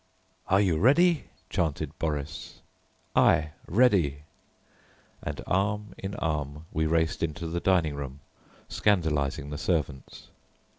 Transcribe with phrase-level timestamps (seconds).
[0.47, 2.61] "Are you ready?" chanted Boris.
[3.15, 4.23] "Aye ready;"
[5.21, 8.19] and arm in arm we raced into the dining room,
[8.67, 10.29] scandalizing the servants.